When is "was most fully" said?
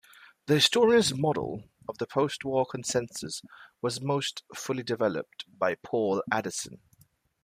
3.83-4.81